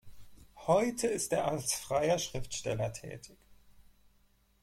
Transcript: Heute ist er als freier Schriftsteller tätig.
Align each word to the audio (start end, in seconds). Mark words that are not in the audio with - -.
Heute 0.65 1.05
ist 1.05 1.31
er 1.31 1.47
als 1.47 1.75
freier 1.75 2.17
Schriftsteller 2.17 2.91
tätig. 2.91 3.37